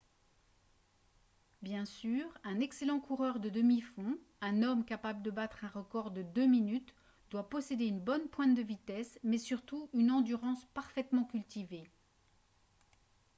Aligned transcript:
bien 1.61 1.85
sûr 1.85 2.25
un 2.43 2.59
excellent 2.59 2.99
coureur 2.99 3.39
de 3.39 3.49
demi-fond 3.51 4.17
un 4.41 4.63
homme 4.63 4.83
capable 4.83 5.21
de 5.21 5.29
battre 5.29 5.63
un 5.63 5.67
record 5.67 6.09
de 6.09 6.23
deux 6.23 6.47
minutes 6.47 6.95
doit 7.29 7.47
posséder 7.51 7.85
une 7.85 7.99
bonne 8.01 8.27
pointe 8.29 8.55
de 8.57 8.63
vitesse 8.63 9.19
mais 9.21 9.37
surtout 9.37 9.91
une 9.93 10.09
endurance 10.09 10.65
parfaitement 10.73 11.25
cultivée 11.25 11.87